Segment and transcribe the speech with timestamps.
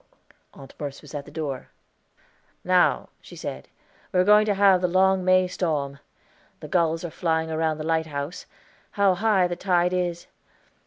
[0.55, 1.69] Aunt Merce was at the door.
[2.63, 3.67] "Now," she said,
[4.11, 5.99] "we are going to have the long May storm.
[6.59, 8.47] The gulls are flying round the lighthouse.
[8.97, 10.25] How high the tide is!